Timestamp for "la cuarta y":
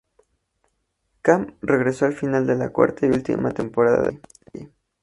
2.55-3.09